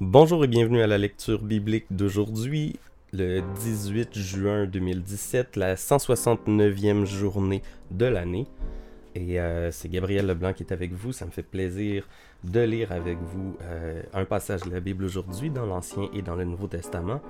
[0.00, 2.78] Bonjour et bienvenue à la lecture biblique d'aujourd'hui,
[3.12, 8.46] le 18 juin 2017, la 169e journée de l'année.
[9.16, 11.10] Et euh, c'est Gabriel Leblanc qui est avec vous.
[11.10, 12.06] Ça me fait plaisir
[12.44, 16.36] de lire avec vous euh, un passage de la Bible aujourd'hui dans l'Ancien et dans
[16.36, 17.20] le Nouveau Testament.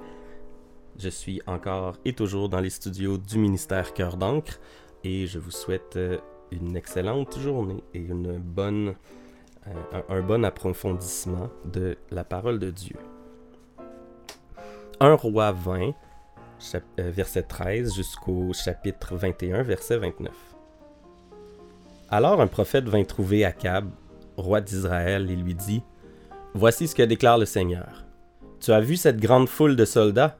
[0.98, 4.60] Je suis encore et toujours dans les studios du ministère Cœur d'encre
[5.04, 6.18] et je vous souhaite euh,
[6.52, 8.94] une excellente journée et une bonne,
[10.08, 12.96] un, bon approfondissement de la parole de Dieu.
[15.00, 15.92] 1 roi 20,
[16.58, 20.32] chap- euh, verset 13 jusqu'au chapitre 21, verset 29.
[22.10, 23.90] Alors un prophète vint trouver Akab,
[24.36, 25.82] roi d'Israël, et lui dit
[26.54, 28.04] Voici ce que déclare le Seigneur.
[28.60, 30.36] Tu as vu cette grande foule de soldats?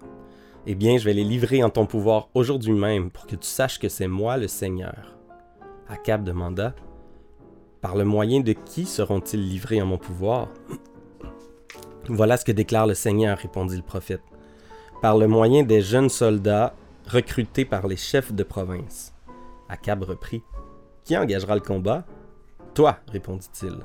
[0.67, 3.79] Eh bien, je vais les livrer en ton pouvoir aujourd'hui même pour que tu saches
[3.79, 5.15] que c'est moi le Seigneur.
[5.89, 6.75] Akab demanda
[7.81, 10.49] Par le moyen de qui seront-ils livrés en mon pouvoir?
[12.09, 14.23] Voilà ce que déclare le Seigneur, répondit le prophète.
[15.01, 16.75] Par le moyen des jeunes soldats
[17.07, 19.15] recrutés par les chefs de province.
[19.69, 20.43] Akab reprit
[21.05, 22.05] Qui engagera le combat?
[22.75, 23.77] Toi, répondit-il.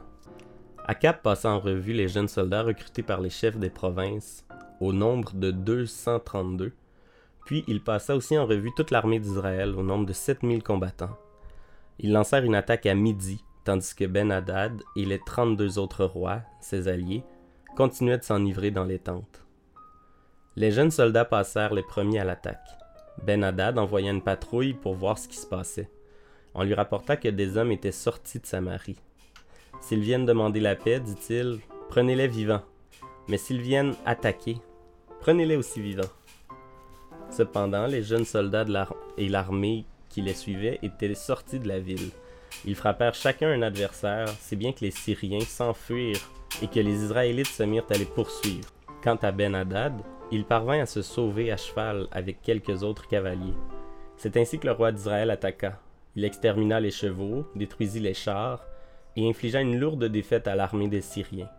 [0.86, 4.46] Akab passa en revue les jeunes soldats recrutés par les chefs des provinces,
[4.82, 6.74] au nombre de 232,
[7.46, 11.18] puis il passa aussi en revue toute l'armée d'Israël, au nombre de 7000 combattants.
[12.00, 16.88] Ils lancèrent une attaque à midi, tandis que Ben-Hadad et les 32 autres rois, ses
[16.88, 17.24] alliés,
[17.76, 19.44] continuaient de s'enivrer dans les tentes.
[20.56, 22.68] Les jeunes soldats passèrent les premiers à l'attaque.
[23.24, 25.90] Ben-Hadad envoya une patrouille pour voir ce qui se passait.
[26.54, 29.00] On lui rapporta que des hommes étaient sortis de Samarie.
[29.82, 32.64] S'ils viennent demander la paix, dit-il, prenez-les vivants.
[33.28, 34.58] Mais s'ils viennent attaquer,
[35.22, 36.04] prenez-les aussi vivants.
[37.32, 38.76] Cependant, les jeunes soldats de
[39.18, 42.12] et l'armée qui les suivaient étaient sortis de la ville.
[42.66, 46.30] Ils frappèrent chacun un adversaire, si bien que les Syriens s'enfuirent
[46.62, 48.70] et que les Israélites se mirent à les poursuivre.
[49.04, 49.94] Quant à Ben-Hadad,
[50.32, 53.54] il parvint à se sauver à cheval avec quelques autres cavaliers.
[54.18, 55.80] C'est ainsi que le roi d'Israël attaqua.
[56.16, 58.66] Il extermina les chevaux, détruisit les chars
[59.16, 61.50] et infligea une lourde défaite à l'armée des Syriens.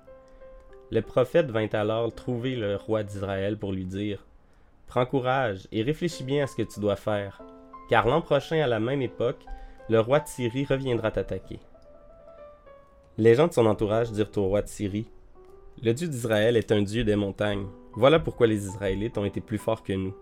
[0.91, 4.25] Le prophète vint alors trouver le roi d'Israël pour lui dire
[4.87, 7.43] Prends courage et réfléchis bien à ce que tu dois faire,
[7.89, 9.45] car l'an prochain à la même époque,
[9.91, 11.59] le roi de Syrie reviendra t'attaquer.
[13.19, 15.11] Les gens de son entourage dirent au roi de Syrie
[15.83, 17.67] Le Dieu d'Israël est un Dieu des montagnes.
[17.93, 20.15] Voilà pourquoi les Israélites ont été plus forts que nous.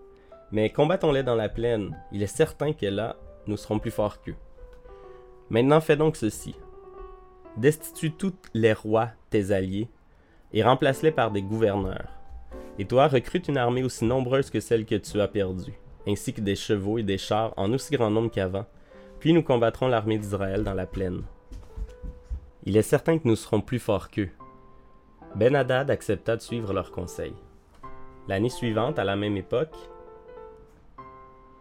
[0.51, 1.97] Mais combattons-les dans la plaine.
[2.11, 3.15] Il est certain que là,
[3.47, 4.35] nous serons plus forts qu'eux.
[5.49, 6.55] Maintenant fais donc ceci.
[7.55, 9.87] Destitue tous les rois, tes alliés,
[10.51, 12.09] et remplace-les par des gouverneurs.
[12.77, 16.41] Et toi, recrute une armée aussi nombreuse que celle que tu as perdue, ainsi que
[16.41, 18.65] des chevaux et des chars en aussi grand nombre qu'avant,
[19.23, 21.21] puis nous combattrons l'armée d'Israël dans la plaine.
[22.65, 24.31] Il est certain que nous serons plus forts qu'eux.
[25.35, 27.37] Ben-Hadad accepta de suivre leurs conseils.
[28.27, 29.77] L'année suivante, à la même époque,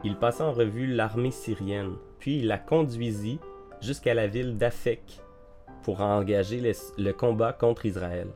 [0.02, 3.38] il passa en revue l'armée syrienne, puis il la conduisit
[3.80, 5.20] jusqu'à la ville d'Afek
[5.84, 6.60] pour engager
[6.98, 8.26] le combat contre Israël.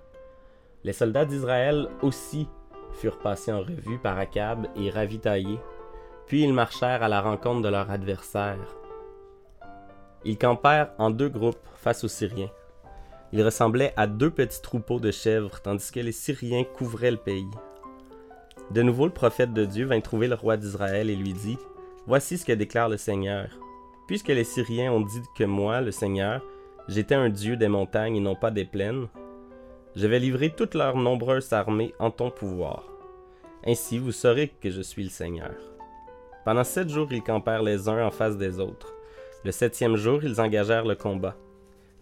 [0.84, 2.46] Les soldats d'Israël aussi
[2.92, 5.58] furent passés en revue par Akab et ravitaillés,
[6.28, 8.85] puis ils marchèrent à la rencontre de leur adversaire.
[10.26, 12.50] Ils campèrent en deux groupes face aux Syriens.
[13.32, 17.48] Ils ressemblaient à deux petits troupeaux de chèvres, tandis que les Syriens couvraient le pays.
[18.72, 21.56] De nouveau, le prophète de Dieu vint trouver le roi d'Israël et lui dit
[22.08, 23.50] Voici ce que déclare le Seigneur.
[24.08, 26.42] Puisque les Syriens ont dit que moi, le Seigneur,
[26.88, 29.06] j'étais un Dieu des montagnes et non pas des plaines,
[29.94, 32.82] je vais livrer toute leur nombreuse armée en ton pouvoir.
[33.64, 35.54] Ainsi vous saurez que je suis le Seigneur.
[36.44, 38.95] Pendant sept jours, ils campèrent les uns en face des autres.
[39.44, 41.36] Le septième jour, ils engagèrent le combat.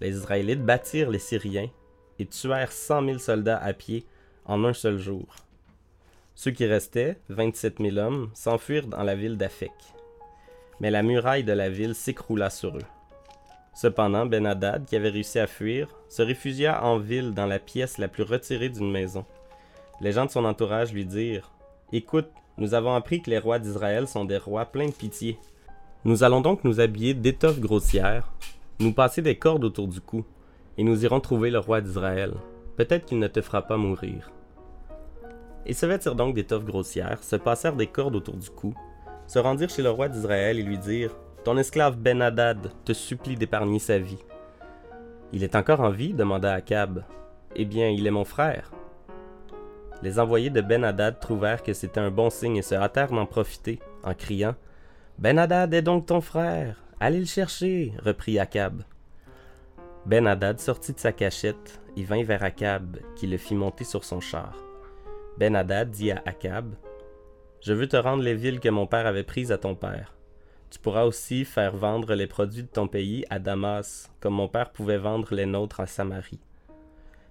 [0.01, 1.71] Les Israélites battirent les Syriens
[2.19, 4.07] et tuèrent cent mille soldats à pied
[4.45, 5.27] en un seul jour.
[6.35, 9.73] Ceux qui restaient, 27 000 hommes, s'enfuirent dans la ville d'Afek.
[10.81, 12.87] Mais la muraille de la ville s'écroula sur eux.
[13.75, 18.09] Cependant, Ben-Hadad, qui avait réussi à fuir, se réfugia en ville dans la pièce la
[18.09, 19.25] plus retirée d'une maison.
[20.01, 21.53] Les gens de son entourage lui dirent
[21.93, 25.39] Écoute, nous avons appris que les rois d'Israël sont des rois pleins de pitié.
[26.07, 28.31] Nous allons donc nous habiller d'étoffes grossières,
[28.79, 30.23] nous passer des cordes autour du cou,
[30.77, 32.35] et nous irons trouver le roi d'Israël.
[32.77, 34.31] Peut-être qu'il ne te fera pas mourir.
[35.65, 38.75] Ils se vêtirent donc d'étoffes grossières, se passèrent des cordes autour du cou,
[39.27, 43.79] se rendirent chez le roi d'Israël et lui dirent Ton esclave Ben-Hadad te supplie d'épargner
[43.79, 44.23] sa vie.
[45.33, 46.13] Il est encore en vie?
[46.13, 47.03] demanda Akab.
[47.57, 48.73] Eh bien, il est mon frère.
[50.03, 53.81] Les envoyés de Ben-Hadad trouvèrent que c'était un bon signe et se hâtèrent d'en profiter,
[54.03, 54.55] en criant
[55.19, 58.83] Ben-Hadad est donc ton frère Allez le chercher reprit Akab.
[60.07, 64.05] Ben Hadad sortit de sa cachette et vint vers Akab, qui le fit monter sur
[64.05, 64.57] son char.
[65.39, 66.75] Ben Hadad dit à Akab
[67.61, 70.15] Je veux te rendre les villes que mon père avait prises à ton père.
[70.69, 74.73] Tu pourras aussi faire vendre les produits de ton pays à Damas, comme mon père
[74.73, 76.41] pouvait vendre les nôtres à Samarie.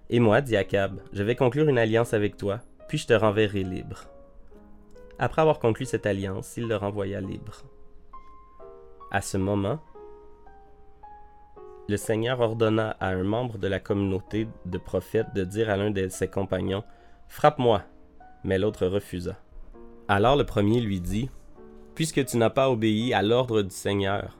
[0.08, 3.62] Et moi, dit Akab, je vais conclure une alliance avec toi, puis je te renverrai
[3.62, 4.04] libre.
[5.18, 7.62] Après avoir conclu cette alliance, il le renvoya libre.
[9.14, 9.78] À ce moment,
[11.88, 15.92] le Seigneur ordonna à un membre de la communauté de prophètes de dire à l'un
[15.92, 16.82] de ses compagnons
[17.28, 17.82] Frappe-moi
[18.42, 19.36] mais l'autre refusa.
[20.08, 21.30] Alors le premier lui dit
[21.94, 24.36] Puisque tu n'as pas obéi à l'ordre du Seigneur,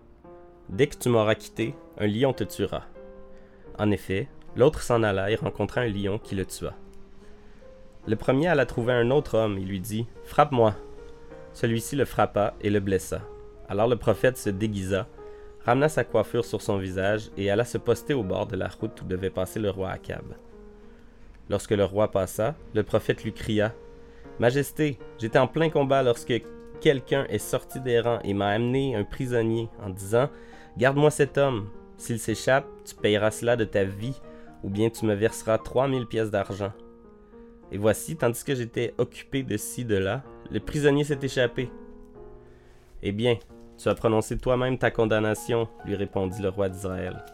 [0.71, 2.83] dès que tu m'auras quitté, un lion te tuera.
[3.79, 6.75] En effet, l'autre s'en alla et rencontra un lion qui le tua.
[8.09, 10.75] Le premier alla trouver un autre homme et lui dit Frappe-moi.
[11.53, 13.21] Celui-ci le frappa et le blessa.
[13.69, 15.07] Alors le prophète se déguisa
[15.65, 19.01] ramena sa coiffure sur son visage et alla se poster au bord de la route
[19.01, 20.35] où devait passer le roi Akab.
[21.49, 23.75] Lorsque le roi passa, le prophète lui cria
[24.41, 26.43] Majesté, j'étais en plein combat lorsque
[26.81, 30.29] quelqu'un est sorti des rangs et m'a amené un prisonnier en disant
[30.77, 31.69] Garde-moi cet homme.
[31.97, 34.21] S'il s'échappe, tu payeras cela de ta vie,
[34.65, 36.73] ou bien tu me verseras trois mille pièces d'argent.
[37.71, 41.71] Et voici, tandis que j'étais occupé de ci, de là, le prisonnier s'est échappé.
[43.03, 43.39] Eh bien,
[43.77, 47.25] tu as prononcé toi-même ta condamnation, lui répondit le roi d'Israël.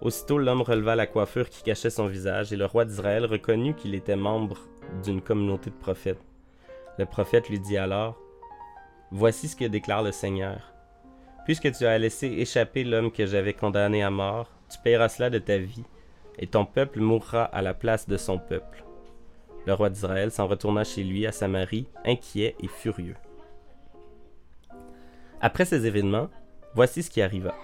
[0.00, 3.94] Aussitôt l'homme releva la coiffure qui cachait son visage, et le roi d'Israël reconnut qu'il
[3.94, 4.58] était membre
[5.04, 6.24] d'une communauté de prophètes.
[6.98, 8.18] Le prophète lui dit alors,
[9.10, 10.72] Voici ce que déclare le Seigneur.
[11.44, 15.38] Puisque tu as laissé échapper l'homme que j'avais condamné à mort, tu paieras cela de
[15.38, 15.84] ta vie,
[16.38, 18.84] et ton peuple mourra à la place de son peuple.
[19.66, 23.16] Le roi d'Israël s'en retourna chez lui à Samarie, inquiet et furieux.
[25.40, 26.28] Après ces événements,
[26.74, 27.54] voici ce qui arriva.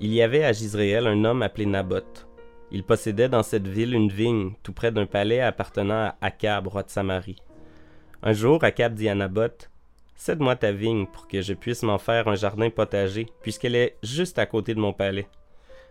[0.00, 2.26] Il y avait à Gisréel un homme appelé Naboth.
[2.70, 6.82] Il possédait dans cette ville une vigne, tout près d'un palais appartenant à Akab, roi
[6.82, 7.42] de Samarie.
[8.22, 9.70] Un jour, Akab dit à Naboth
[10.14, 14.38] Cède-moi ta vigne pour que je puisse m'en faire un jardin potager, puisqu'elle est juste
[14.38, 15.26] à côté de mon palais.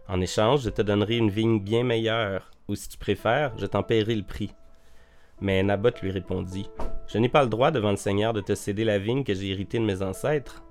[0.07, 3.81] En échange, je te donnerai une vigne bien meilleure, ou si tu préfères, je t'en
[3.81, 4.51] paierai le prix.
[5.41, 6.69] Mais Naboth lui répondit
[7.07, 9.49] Je n'ai pas le droit devant le Seigneur de te céder la vigne que j'ai
[9.49, 10.63] héritée de mes ancêtres.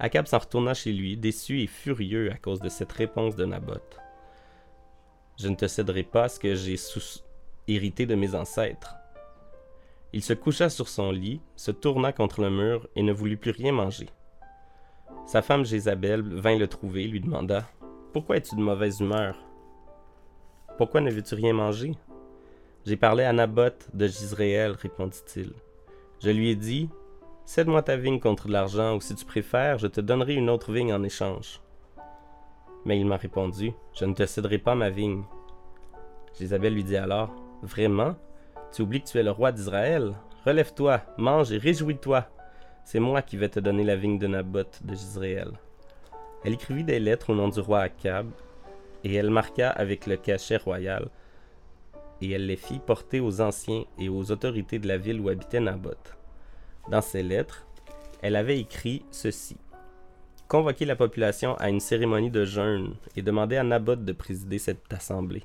[0.00, 3.98] Akab s'en retourna chez lui, déçu et furieux à cause de cette réponse de Naboth.
[5.38, 6.76] Je ne te céderai pas ce que j'ai
[7.66, 8.96] hérité de mes ancêtres.
[10.12, 13.50] Il se coucha sur son lit, se tourna contre le mur et ne voulut plus
[13.50, 14.08] rien manger.
[15.26, 17.68] Sa femme Jézabel vint le trouver et lui demanda
[18.12, 19.36] Pourquoi es-tu de mauvaise humeur?
[20.78, 21.92] Pourquoi ne veux-tu rien manger
[22.86, 25.52] J'ai parlé à Naboth de Gisréel, répondit-il.
[26.20, 26.88] Je lui ai dit
[27.48, 30.70] Cède-moi ta vigne contre de l'argent, ou si tu préfères, je te donnerai une autre
[30.70, 31.62] vigne en échange.
[32.84, 35.22] Mais il m'a répondu, Je ne te céderai pas ma vigne.
[36.38, 37.30] Jézabel lui dit alors,
[37.62, 38.16] Vraiment?
[38.70, 40.12] Tu oublies que tu es le roi d'Israël?
[40.44, 42.26] Relève-toi, mange et réjouis-toi.
[42.84, 45.52] C'est moi qui vais te donner la vigne de Naboth de Gisraël.
[46.44, 48.28] Elle écrivit des lettres au nom du roi Akab,
[49.04, 51.08] et elle marqua avec le cachet royal,
[52.20, 55.60] et elle les fit porter aux anciens et aux autorités de la ville où habitait
[55.60, 56.17] Naboth.
[56.90, 57.66] Dans ses lettres,
[58.22, 59.56] elle avait écrit ceci.
[60.48, 64.90] Convoquer la population à une cérémonie de jeûne et demander à Naboth de présider cette
[64.92, 65.44] assemblée.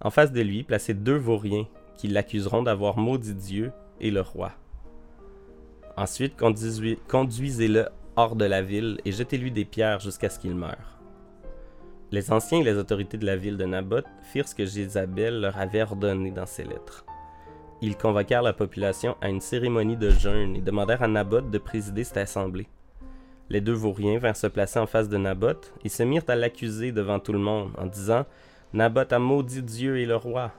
[0.00, 1.66] En face de lui, placez deux vauriens
[1.96, 4.52] qui l'accuseront d'avoir maudit Dieu et le roi.
[5.96, 10.98] Ensuite, conduisez-le hors de la ville et jetez-lui des pierres jusqu'à ce qu'il meure.
[12.10, 15.56] Les anciens et les autorités de la ville de Naboth firent ce que Jézabel leur
[15.58, 17.04] avait ordonné dans ses lettres.
[17.82, 22.04] Ils convoquèrent la population à une cérémonie de jeûne et demandèrent à Naboth de présider
[22.04, 22.68] cette assemblée.
[23.48, 26.92] Les deux vauriens vinrent se placer en face de Naboth et se mirent à l'accuser
[26.92, 28.26] devant tout le monde en disant
[28.74, 30.52] Naboth a maudit Dieu et le roi.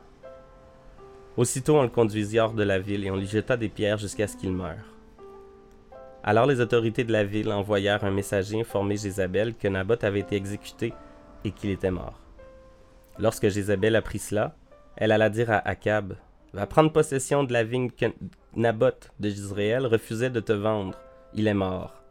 [1.38, 4.28] Aussitôt on le conduisit hors de la ville et on lui jeta des pierres jusqu'à
[4.28, 4.84] ce qu'il meure.
[6.24, 10.36] Alors les autorités de la ville envoyèrent un messager informer Jézabel que Naboth avait été
[10.36, 10.94] exécuté
[11.46, 12.20] et qu'il était mort.
[13.20, 14.56] Lorsque Jézabel apprit cela,
[14.98, 16.16] elle alla dire à Akab
[16.54, 18.08] va prendre possession de la vigne que
[18.56, 20.98] Naboth de Gisraël refusait de te vendre.
[21.34, 22.02] Il est mort.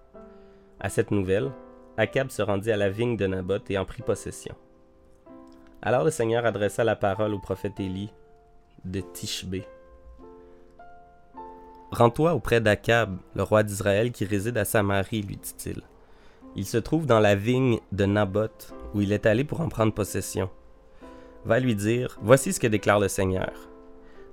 [0.80, 1.52] À cette nouvelle,
[1.96, 4.54] Akab se rendit à la vigne de Naboth et en prit possession.
[5.82, 8.12] Alors le Seigneur adressa la parole au prophète Élie
[8.84, 9.64] de Tishbé.
[11.90, 15.82] Rends-toi auprès d'Akab, le roi d'Israël qui réside à Samarie, lui dit-il.
[16.56, 19.92] Il se trouve dans la vigne de Naboth, où il est allé pour en prendre
[19.92, 20.50] possession.
[21.44, 23.69] Va lui dire Voici ce que déclare le Seigneur.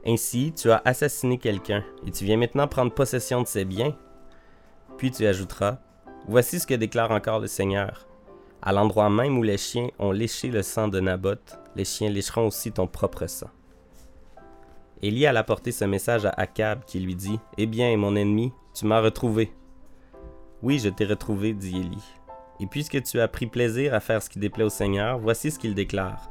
[0.08, 3.96] Ainsi, tu as assassiné quelqu'un, et tu viens maintenant prendre possession de ses biens.
[4.98, 5.80] Puis tu ajouteras,
[6.30, 8.06] Voici ce que déclare encore le Seigneur.
[8.62, 12.48] À l'endroit même où les chiens ont léché le sang de Naboth, les chiens lécheront
[12.48, 13.50] aussi ton propre sang.
[15.02, 18.86] Élie alla porter ce message à Akab qui lui dit Eh bien, mon ennemi, tu
[18.86, 19.54] m'as retrouvé.
[20.62, 22.04] Oui, je t'ai retrouvé, dit Élie.
[22.60, 25.60] Et puisque tu as pris plaisir à faire ce qui déplaît au Seigneur, voici ce
[25.60, 26.30] qu'il déclare.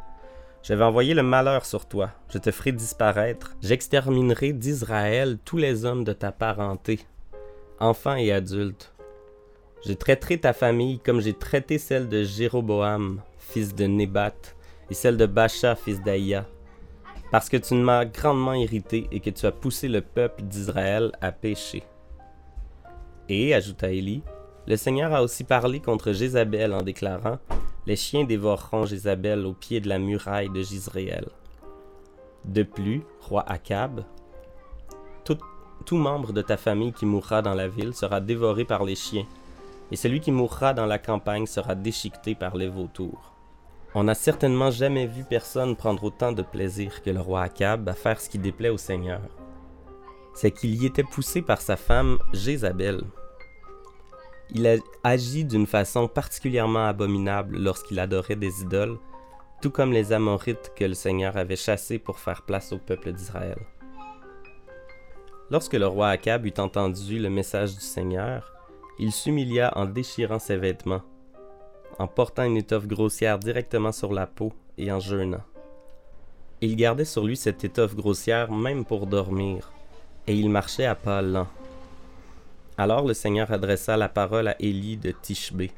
[0.69, 5.85] Je vais envoyer le malheur sur toi, je te ferai disparaître, j'exterminerai d'Israël tous les
[5.85, 6.99] hommes de ta parenté,
[7.79, 8.93] enfants et adultes.
[9.87, 14.35] Je traiterai ta famille comme j'ai traité celle de Jéroboam, fils de Nébat,
[14.91, 16.45] et celle de Bacha, fils d'Aïa,
[17.31, 21.31] parce que tu m'as grandement irrité et que tu as poussé le peuple d'Israël à
[21.31, 21.85] pécher.
[23.29, 24.25] Et, ajouta Élie,
[24.67, 27.39] le Seigneur a aussi parlé contre Jézabel en déclarant
[27.87, 31.29] Les chiens dévoreront Jézabel au pied de la muraille de Gisraël.
[32.45, 34.05] De plus, roi Akab,
[35.25, 35.39] tout,
[35.85, 39.27] tout membre de ta famille qui mourra dans la ville sera dévoré par les chiens,
[39.93, 43.33] et celui qui mourra dans la campagne sera déchiqueté par les vautours.
[43.95, 47.95] On n'a certainement jamais vu personne prendre autant de plaisir que le roi Akab à
[47.95, 49.23] faire ce qui déplaît au Seigneur.
[50.35, 53.05] C'est qu'il y était poussé par sa femme Jézabel.
[54.55, 58.99] Il a agi d'une façon particulièrement abominable lorsqu'il adorait des idoles,
[59.61, 63.59] tout comme les Amorites que le Seigneur avait chassés pour faire place au peuple d'Israël.
[65.51, 68.53] Lorsque le roi Akab eut entendu le message du Seigneur,
[68.99, 71.03] il s'humilia en déchirant ses vêtements
[71.99, 75.43] en portant une étoffe grossière directement sur la peau et en jeûnant.
[76.61, 79.73] Il gardait sur lui cette étoffe grossière même pour dormir,
[80.27, 81.49] et il marchait à pas lents.
[82.79, 85.71] Alors le Seigneur adressa la parole à Élie de Tishbé.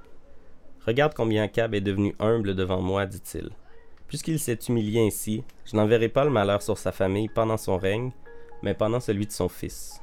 [0.84, 3.50] Regarde combien Cab est devenu humble devant moi, dit-il.
[4.08, 8.10] Puisqu'il s'est humilié ainsi, je n'enverrai pas le malheur sur sa famille pendant son règne,
[8.62, 10.02] mais pendant celui de son fils.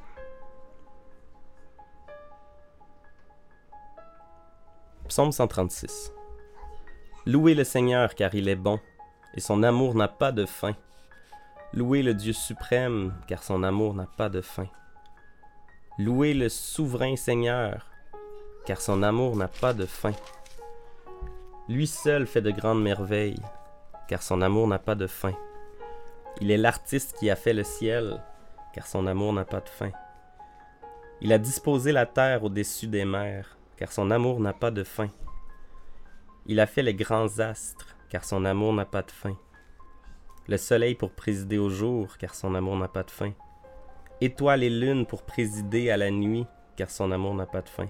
[5.08, 6.14] Psaume 136.
[7.26, 8.80] Louez le Seigneur car il est bon,
[9.34, 10.74] et son amour n'a pas de fin.
[11.74, 14.66] Louez le Dieu suprême car son amour n'a pas de fin.
[15.98, 17.86] Louez le souverain Seigneur
[18.66, 20.12] car son amour n'a pas de fin.
[21.68, 23.42] Lui seul fait de grandes merveilles
[24.08, 25.32] car son amour n'a pas de fin.
[26.40, 28.22] Il est l'artiste qui a fait le ciel
[28.74, 29.90] car son amour n'a pas de fin.
[31.22, 35.08] Il a disposé la terre au-dessus des mers car son amour n'a pas de fin.
[36.46, 39.36] Il a fait les grands astres, car son amour n'a pas de fin.
[40.46, 43.32] Le soleil pour présider au jour, car son amour n'a pas de fin.
[44.20, 46.46] Étoiles et lune pour présider à la nuit,
[46.76, 47.88] car son amour n'a pas de fin.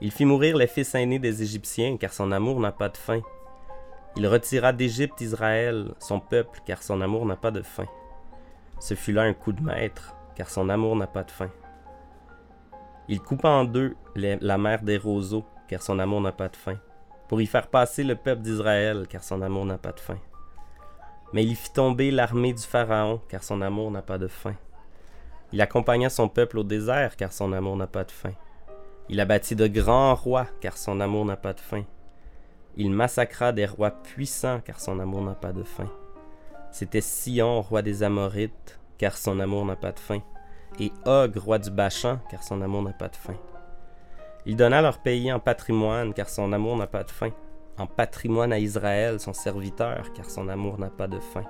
[0.00, 3.20] Il fit mourir les fils aînés des Égyptiens, car son amour n'a pas de fin.
[4.16, 7.84] Il retira d'Égypte Israël, son peuple, car son amour n'a pas de fin.
[8.78, 11.50] Ce fut là un coup de maître, car son amour n'a pas de fin.
[13.08, 16.76] Il coupa en deux la mer des roseaux, car son amour n'a pas de fin,
[17.28, 20.18] pour y faire passer le peuple d'Israël, car son amour n'a pas de fin.
[21.32, 24.54] Mais il fit tomber l'armée du Pharaon, car son amour n'a pas de fin.
[25.52, 28.32] Il accompagna son peuple au désert, car son amour n'a pas de fin.
[29.08, 31.84] Il abattit de grands rois, car son amour n'a pas de fin.
[32.76, 35.90] Il massacra des rois puissants, car son amour n'a pas de fin.
[36.72, 40.20] C'était Sion, roi des Amorites, car son amour n'a pas de fin
[40.80, 43.34] et Og, roi du Bachan, car son amour n'a pas de fin.
[44.44, 47.30] Il donna leur pays en patrimoine, car son amour n'a pas de fin.
[47.78, 51.42] En patrimoine à Israël, son serviteur, car son amour n'a pas de fin.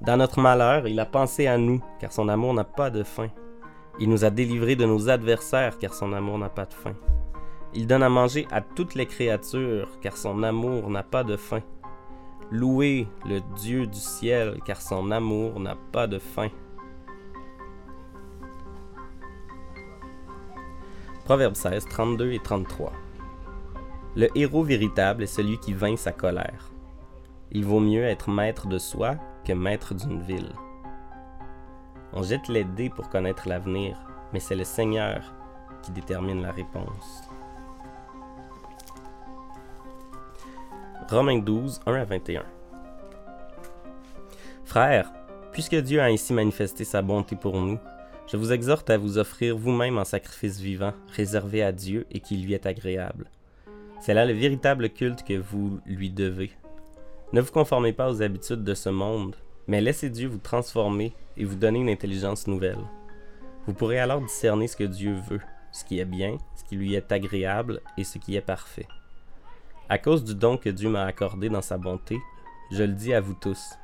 [0.00, 3.28] Dans notre malheur, il a pensé à nous, car son amour n'a pas de fin.
[3.98, 6.94] Il nous a délivrés de nos adversaires, car son amour n'a pas de fin.
[7.74, 11.60] Il donne à manger à toutes les créatures, car son amour n'a pas de fin.
[12.52, 16.48] Louez le Dieu du ciel, car son amour n'a pas de fin.
[21.24, 22.92] Proverbe 16, 32 et 33.
[24.14, 26.70] Le héros véritable est celui qui vainc sa colère.
[27.50, 29.16] Il vaut mieux être maître de soi
[29.48, 30.52] que maître d'une ville.
[32.12, 33.96] On jette les dés pour connaître l'avenir,
[34.34, 35.32] mais c'est le Seigneur
[35.82, 37.22] qui détermine la réponse.
[41.08, 42.44] Romains 12, 1 à 21.
[44.66, 45.10] Frères,
[45.52, 47.78] puisque Dieu a ainsi manifesté sa bonté pour nous,
[48.30, 52.36] je vous exhorte à vous offrir vous-même en sacrifice vivant, réservé à Dieu et qui
[52.36, 53.30] lui est agréable.
[54.02, 56.50] C'est là le véritable culte que vous lui devez.
[57.30, 61.44] Ne vous conformez pas aux habitudes de ce monde, mais laissez Dieu vous transformer et
[61.44, 62.78] vous donner une intelligence nouvelle.
[63.66, 66.94] Vous pourrez alors discerner ce que Dieu veut, ce qui est bien, ce qui lui
[66.94, 68.88] est agréable et ce qui est parfait.
[69.90, 72.18] À cause du don que Dieu m'a accordé dans sa bonté,
[72.70, 73.74] je le dis à vous tous,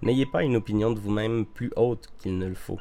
[0.00, 2.80] n'ayez pas une opinion de vous-même plus haute qu'il ne le faut.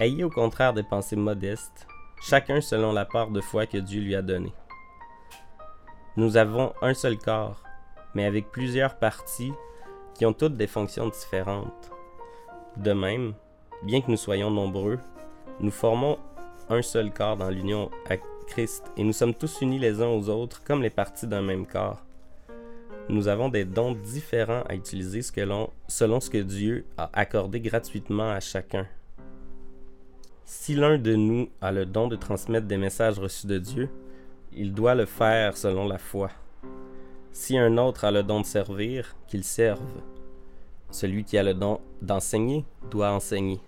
[0.00, 1.86] Ayez au contraire des pensées modestes,
[2.20, 4.52] chacun selon la part de foi que Dieu lui a donnée.
[6.16, 7.62] Nous avons un seul corps,
[8.14, 9.52] mais avec plusieurs parties
[10.14, 11.90] qui ont toutes des fonctions différentes.
[12.76, 13.34] De même,
[13.82, 14.98] bien que nous soyons nombreux,
[15.60, 16.18] nous formons
[16.68, 18.16] un seul corps dans l'union à
[18.46, 21.66] Christ et nous sommes tous unis les uns aux autres comme les parties d'un même
[21.66, 22.04] corps.
[23.08, 25.70] Nous avons des dons différents à utiliser selon
[26.20, 28.86] ce que Dieu a accordé gratuitement à chacun.
[30.46, 33.90] Si l'un de nous a le don de transmettre des messages reçus de Dieu,
[34.52, 36.30] il doit le faire selon la foi.
[37.36, 39.80] Si un autre a le don de servir, qu'il serve.
[40.92, 43.60] Celui qui a le don d'enseigner doit enseigner.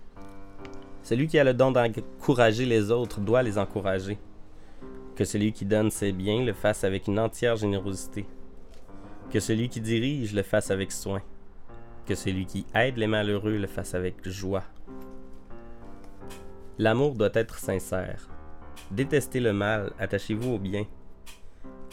[1.03, 4.17] Celui qui a le don d'encourager les autres doit les encourager.
[5.17, 8.25] Que celui qui donne ses biens le fasse avec une entière générosité.
[9.31, 11.21] Que celui qui dirige le fasse avec soin.
[12.05, 14.63] Que celui qui aide les malheureux le fasse avec joie.
[16.77, 18.29] L'amour doit être sincère.
[18.91, 20.85] Détestez le mal, attachez-vous au bien.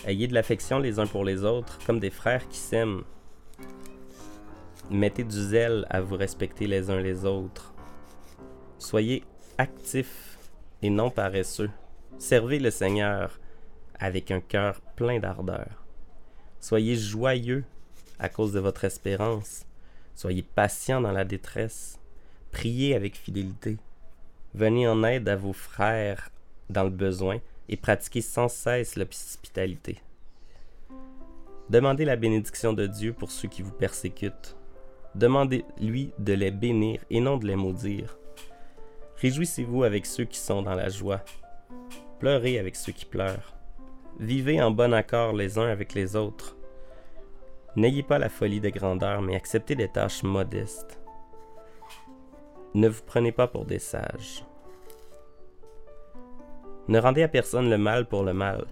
[0.07, 3.05] Ayez de l'affection les uns pour les autres, comme des frères qui s'aiment.
[4.91, 7.73] Mettez du zèle à vous respecter les uns les autres.
[8.79, 9.25] Soyez
[9.57, 10.39] actifs
[10.83, 11.71] et non paresseux.
[12.19, 13.41] Servez le Seigneur
[13.99, 15.85] avec un cœur plein d'ardeur.
[16.61, 17.65] Soyez joyeux
[18.19, 19.65] à cause de votre espérance.
[20.15, 21.99] Soyez patient dans la détresse.
[22.53, 23.79] Priez avec fidélité.
[24.55, 26.31] Venez en aide à vos frères
[26.71, 29.99] dans le besoin et pratiquez sans cesse l'hospitalité.
[31.71, 34.57] Demandez la bénédiction de Dieu pour ceux qui vous persécutent.
[35.15, 38.19] Demandez-lui de les bénir et non de les maudire.
[39.17, 41.25] Réjouissez-vous avec ceux qui sont dans la joie.
[42.19, 43.55] Pleurez avec ceux qui pleurent.
[44.21, 46.57] Vivez en bon accord les uns avec les autres.
[47.77, 51.01] N'ayez pas la folie de grandeur, mais acceptez des tâches modestes.
[52.75, 54.45] Ne vous prenez pas pour des sages.
[56.87, 58.67] Ne rendez à personne le mal pour le mal.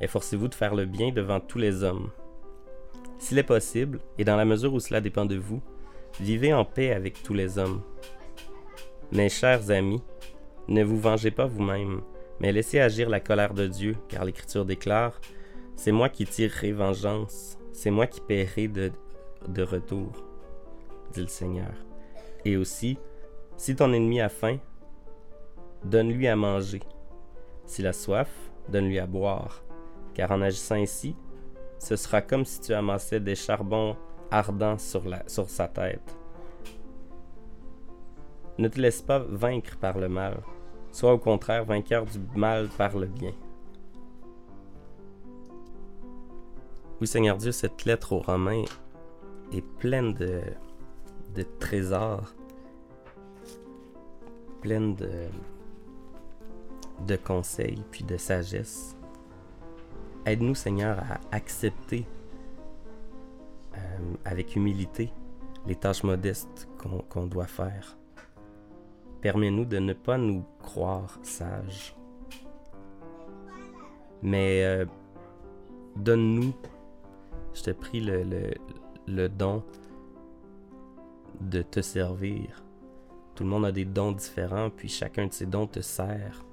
[0.00, 2.10] Efforcez-vous de faire le bien devant tous les hommes.
[3.18, 5.60] S'il est possible, et dans la mesure où cela dépend de vous,
[6.20, 7.82] vivez en paix avec tous les hommes.
[9.12, 10.02] Mes chers amis,
[10.68, 12.00] ne vous vengez pas vous-même,
[12.38, 15.20] mais laissez agir la colère de Dieu, car l'Écriture déclare
[15.74, 18.92] C'est moi qui tirerai vengeance, c'est moi qui paierai de,
[19.48, 20.12] de retour,
[21.12, 21.72] dit le Seigneur.
[22.44, 22.96] Et aussi,
[23.56, 24.58] si ton ennemi a faim,
[25.84, 26.80] donne-lui à manger.
[27.70, 28.28] S'il a soif,
[28.68, 29.62] donne-lui à boire,
[30.12, 31.14] car en agissant ainsi,
[31.78, 33.96] ce sera comme si tu amassais des charbons
[34.32, 36.18] ardents sur, la, sur sa tête.
[38.58, 40.42] Ne te laisse pas vaincre par le mal,
[40.90, 43.34] sois au contraire vainqueur du mal par le bien.
[47.00, 48.64] Oui, Seigneur Dieu, cette lettre aux Romains
[49.52, 50.40] est pleine de,
[51.36, 52.34] de trésors,
[54.60, 55.28] pleine de,
[57.06, 58.96] de conseils puis de sagesse.
[60.26, 62.06] Aide-nous, Seigneur, à accepter
[63.74, 63.78] euh,
[64.24, 65.12] avec humilité
[65.66, 67.96] les tâches modestes qu'on doit faire.
[69.20, 71.94] Permets-nous de ne pas nous croire sages.
[74.22, 74.86] Mais euh,
[75.96, 76.52] donne-nous,
[77.54, 78.54] je te prie, le, le,
[79.06, 79.62] le don
[81.40, 82.62] de te servir.
[83.34, 86.44] Tout le monde a des dons différents, puis chacun de ces dons te sert.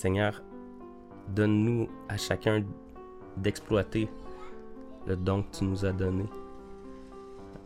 [0.00, 0.42] Seigneur,
[1.28, 2.64] donne-nous à chacun
[3.36, 4.08] d'exploiter
[5.06, 6.24] le don que tu nous as donné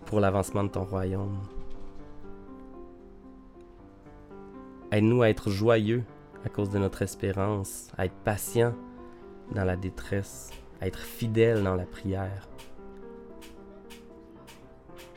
[0.06, 1.38] pour l'avancement de ton royaume.
[4.90, 6.02] Aide-nous à être joyeux
[6.44, 8.74] à cause de notre espérance, à être patient
[9.54, 12.48] dans la détresse, à être fidèle dans la prière.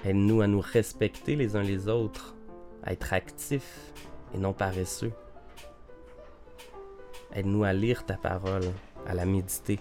[0.06, 2.36] Aide-nous à nous respecter les uns les autres,
[2.84, 3.92] à être actifs
[4.36, 5.14] et non paresseux.
[7.34, 8.72] Aide-nous à lire ta parole,
[9.06, 9.80] à la méditer.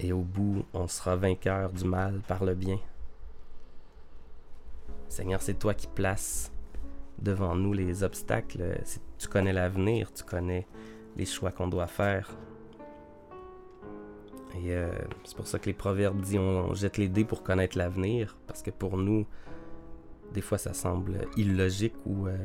[0.00, 2.78] Et au bout, on sera vainqueur du mal par le bien.
[5.08, 6.52] Seigneur, c'est toi qui places
[7.18, 8.80] devant nous les obstacles.
[9.18, 10.66] Tu connais l'avenir, tu connais
[11.16, 12.36] les choix qu'on doit faire.
[14.56, 14.90] Et euh,
[15.24, 18.62] c'est pour ça que les proverbes disent on, jette les dés pour connaître l'avenir, parce
[18.62, 19.26] que pour nous,
[20.32, 22.36] des fois ça semble illogique ou euh,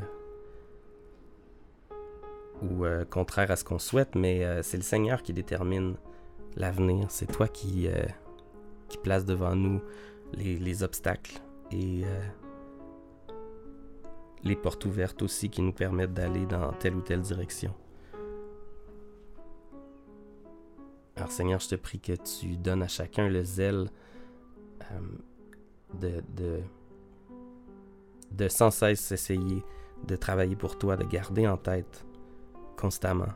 [2.62, 5.96] ou euh, contraire à ce qu'on souhaite, mais euh, c'est le Seigneur qui détermine
[6.56, 7.08] l'avenir.
[7.10, 8.06] C'est toi qui, euh,
[8.88, 9.82] qui place devant nous
[10.34, 11.42] les, obstacles
[11.72, 12.04] et
[14.44, 17.74] les portes ouvertes aussi qui nous permettent d'aller dans telle ou telle direction.
[21.16, 23.90] Alors Seigneur, je te prie que tu donnes à chacun le zèle
[26.00, 26.60] de, de,
[28.32, 29.64] de sans cesse essayer
[30.06, 32.06] de travailler pour toi, de garder en tête
[32.80, 33.34] constamment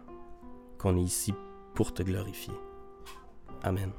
[0.77, 1.33] qu'on est ici
[1.75, 2.53] pour te glorifier.
[3.61, 3.91] Amen.